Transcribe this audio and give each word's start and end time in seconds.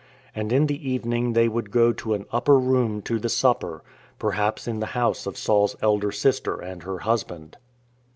And 0.33 0.51
in 0.51 0.65
the 0.65 0.89
evening 0.89 1.33
they 1.33 1.47
would 1.47 1.69
go 1.69 1.93
to 1.93 2.15
an 2.15 2.25
upper 2.31 2.57
room 2.57 3.03
to 3.03 3.19
the 3.19 3.29
supper, 3.29 3.83
perhaps 4.17 4.67
in 4.67 4.79
the 4.79 4.87
house 4.97 5.27
of 5.27 5.37
Saul's 5.37 5.75
elder 5.79 6.11
sister 6.11 6.59
and 6.59 6.81
her 6.81 6.97
husband. 6.97 7.55